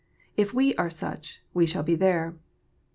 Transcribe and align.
If 0.35 0.51
we 0.51 0.73
are 0.77 0.89
such, 0.89 1.43
we 1.53 1.67
shall 1.67 1.83
be 1.83 1.93
there. 1.93 2.33